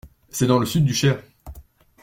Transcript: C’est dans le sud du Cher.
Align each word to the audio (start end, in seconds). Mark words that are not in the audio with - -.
C’est 0.31 0.47
dans 0.47 0.57
le 0.57 0.65
sud 0.65 0.83
du 0.83 0.95
Cher. 0.95 1.21